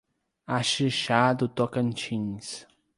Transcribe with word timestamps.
Axixá 0.47 1.31
do 1.31 1.47
Tocantins 1.47 2.65